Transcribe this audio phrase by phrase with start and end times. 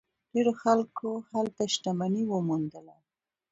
[0.33, 2.95] ډیرو خلکو هلته شتمني وموندله.